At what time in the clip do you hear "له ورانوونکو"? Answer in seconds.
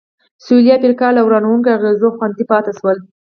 1.13-1.69